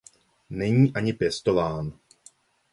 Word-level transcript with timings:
Není 0.49 0.91
ani 0.95 1.13
pěstován. 1.13 1.93